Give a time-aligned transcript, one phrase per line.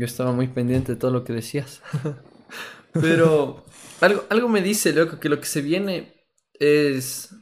[0.00, 1.82] Yo estaba muy pendiente de todo lo que decías.
[2.94, 3.66] Pero
[4.00, 7.34] algo, algo me dice, loco, que lo que se viene es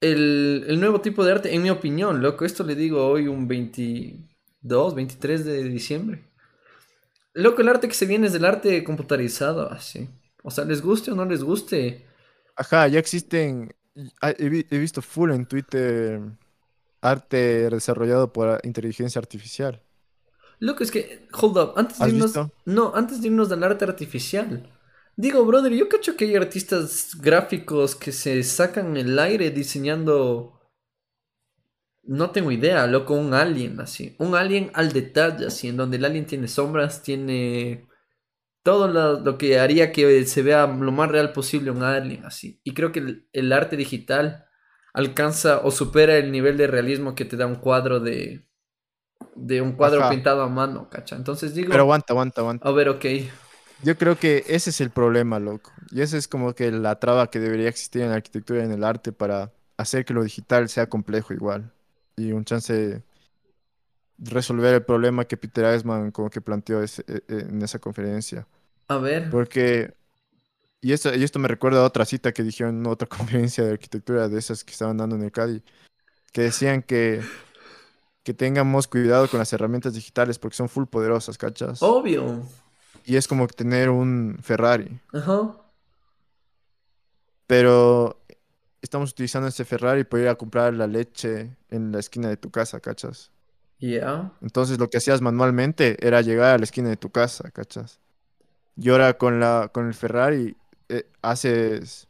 [0.00, 2.44] el, el, nuevo tipo de arte, en mi opinión, loco.
[2.44, 6.22] Esto le digo hoy un 22, 23 de diciembre.
[7.32, 10.08] Loco, el arte que se viene es del arte computarizado, así.
[10.44, 12.06] O sea, les guste o no les guste.
[12.54, 13.74] Ajá, ya existen.
[14.22, 16.20] He, he visto full en Twitter
[17.00, 19.82] arte desarrollado por inteligencia artificial.
[20.60, 22.34] Loco, es que, hold up, antes de irnos.
[22.64, 24.70] No, antes de irnos del arte artificial.
[25.16, 30.60] Digo, brother, yo cacho que hay artistas gráficos que se sacan el aire diseñando.
[32.02, 34.14] No tengo idea, loco, un alien así.
[34.18, 37.86] Un alien al detalle, así, en donde el alien tiene sombras, tiene
[38.64, 42.60] todo lo, que haría que se vea lo más real posible un alien así.
[42.64, 44.46] Y creo que el, arte digital
[44.94, 48.48] alcanza o supera el nivel de realismo que te da un cuadro de.
[49.34, 51.16] De un cuadro pintado a mano, cacha.
[51.16, 51.70] Entonces digo.
[51.70, 52.68] Pero aguanta, aguanta, aguanta.
[52.68, 53.04] A ver, ok.
[53.82, 55.72] Yo creo que ese es el problema, loco.
[55.90, 58.72] Y esa es como que la traba que debería existir en la arquitectura y en
[58.72, 61.72] el arte para hacer que lo digital sea complejo igual.
[62.16, 63.02] Y un chance de
[64.18, 68.46] resolver el problema que Peter Eisman como que planteó e, e, en esa conferencia.
[68.88, 69.30] A ver.
[69.30, 69.94] Porque,
[70.80, 73.72] y esto, y esto me recuerda a otra cita que dijeron en otra conferencia de
[73.72, 75.62] arquitectura de esas que estaban dando en el CADI,
[76.32, 77.22] que decían que,
[78.24, 81.82] que tengamos cuidado con las herramientas digitales porque son full poderosas, ¿cachas?
[81.82, 82.42] Obvio.
[83.04, 84.98] Y es como tener un Ferrari.
[85.12, 85.52] Ajá.
[87.46, 88.24] Pero
[88.80, 92.50] estamos utilizando ese Ferrari para ir a comprar la leche en la esquina de tu
[92.50, 93.30] casa, ¿cachas?
[93.78, 94.32] Ya.
[94.40, 98.00] Entonces lo que hacías manualmente era llegar a la esquina de tu casa, ¿cachas?
[98.74, 100.56] Y ahora con, la, con el Ferrari
[100.88, 102.08] eh, haces,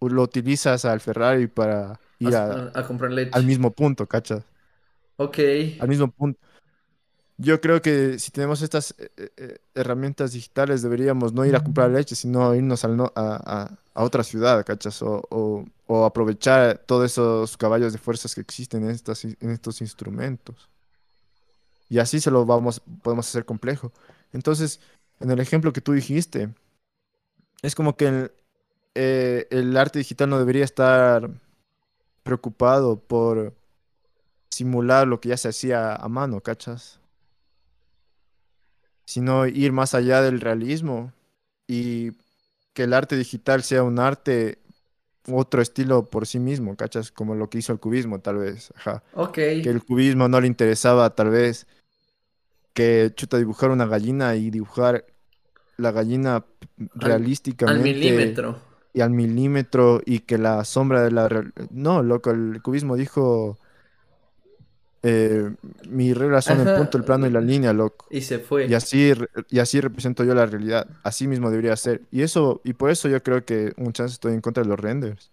[0.00, 3.30] lo utilizas al Ferrari para ir a, a, comprar leche.
[3.32, 4.42] al mismo punto, ¿cachas?
[5.16, 5.38] Ok.
[5.80, 6.38] Al mismo punto.
[7.38, 11.90] Yo creo que si tenemos estas eh, eh, herramientas digitales deberíamos no ir a comprar
[11.90, 15.02] leche, sino irnos al a, otra ciudad, ¿cachas?
[15.02, 20.68] O, o, aprovechar todos esos caballos de fuerzas que existen en, estas, en estos instrumentos.
[21.88, 23.92] Y así se lo vamos, podemos hacer complejo.
[24.32, 24.80] Entonces,
[25.20, 26.48] en el ejemplo que tú dijiste,
[27.62, 28.32] es como que el,
[28.94, 31.28] eh, el arte digital no debería estar
[32.22, 33.54] preocupado por
[34.52, 37.00] simular lo que ya se hacía a mano, ¿cachas?
[39.06, 41.12] Sino ir más allá del realismo
[41.66, 42.12] y
[42.74, 44.58] que el arte digital sea un arte,
[45.26, 47.10] otro estilo por sí mismo, ¿cachas?
[47.10, 48.74] Como lo que hizo el cubismo, tal vez.
[48.76, 49.02] Ajá.
[49.14, 49.34] Ok.
[49.34, 51.66] Que el cubismo no le interesaba, tal vez,
[52.74, 55.06] que chuta dibujar una gallina y dibujar
[55.78, 56.44] la gallina
[56.94, 57.78] realísticamente.
[57.78, 58.58] Al milímetro.
[58.92, 61.50] Y al milímetro y que la sombra de la...
[61.70, 63.56] No, loco, el cubismo dijo...
[65.04, 65.50] Eh,
[65.88, 68.06] mi regla son el punto, el plano y la línea, loco.
[68.10, 68.66] Y se fue.
[68.66, 69.12] Y así,
[69.50, 70.86] y así represento yo la realidad.
[71.02, 72.02] Así mismo debería ser.
[72.10, 74.78] Y eso, y por eso yo creo que un chance estoy en contra de los
[74.78, 75.30] renders.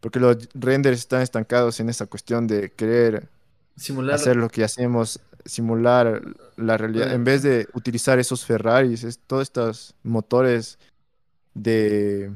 [0.00, 3.28] Porque los renders están estancados en esa cuestión de querer
[3.76, 4.16] Simular.
[4.16, 6.22] hacer lo que hacemos simular
[6.56, 10.78] la realidad, en vez de utilizar esos Ferraris, es, todos estos motores
[11.54, 12.32] de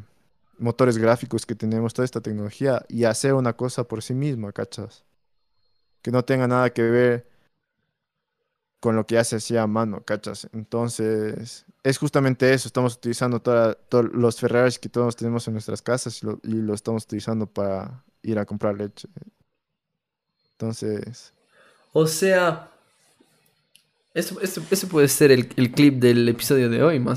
[0.58, 5.04] motores gráficos que tenemos, toda esta tecnología, y hacer una cosa por sí misma, ¿cachas?
[6.02, 7.28] Que no tenga nada que ver
[8.80, 10.48] con lo que ya se hacía a mano, ¿cachas?
[10.52, 13.76] Entonces, es justamente eso, estamos utilizando todos
[14.12, 18.46] los Ferraris que todos tenemos en nuestras casas y lo, estamos utilizando para ir a
[18.46, 19.08] comprar leche.
[20.52, 21.32] Entonces...
[21.92, 22.70] O sea,
[24.14, 24.38] eso,
[24.88, 27.16] puede ser el, el clip del episodio de hoy, más